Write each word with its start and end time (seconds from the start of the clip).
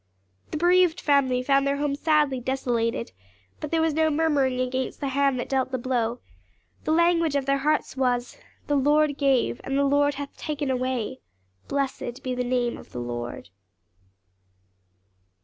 The 0.49 0.57
bereaved 0.57 0.99
family 0.99 1.43
found 1.43 1.67
their 1.67 1.77
home 1.77 1.93
sadly 1.93 2.39
desolated, 2.39 3.11
but 3.59 3.69
there 3.69 3.83
was 3.83 3.93
no 3.93 4.09
murmuring 4.09 4.59
against 4.59 4.99
the 4.99 5.09
Hand 5.09 5.39
that 5.39 5.47
dealt 5.47 5.69
the 5.71 5.77
blow; 5.77 6.21
the 6.85 6.91
language 6.91 7.35
of 7.35 7.45
their 7.45 7.59
hearts 7.59 7.95
was, 7.95 8.39
"The 8.65 8.75
Lord 8.77 9.15
gave, 9.15 9.61
and 9.63 9.77
the 9.77 9.85
Lord 9.85 10.15
hath 10.15 10.35
taken 10.35 10.71
away; 10.71 11.19
blessed 11.67 12.23
be 12.23 12.33
the 12.33 12.43
name 12.43 12.77
of 12.79 12.93
the 12.93 12.99
Lord." 12.99 13.49